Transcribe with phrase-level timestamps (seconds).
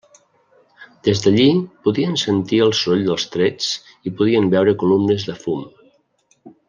[1.07, 1.43] Des d'allí
[1.87, 3.69] podien sentir el soroll dels trets
[4.09, 5.65] i podien veure columnes de fum.